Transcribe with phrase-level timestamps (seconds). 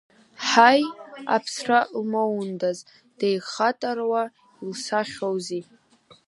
[0.47, 0.83] Ҳаи,
[1.35, 2.79] аԥсра лмоундаз,
[3.17, 4.23] деихатаруа,
[4.63, 5.63] илсахьоузеи.